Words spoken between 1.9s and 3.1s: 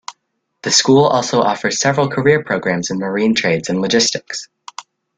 career programs in